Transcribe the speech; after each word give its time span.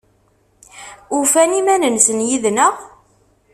Ufan 1.17 1.51
iman-nsen 1.59 2.19
yid-neɣ? 2.27 2.75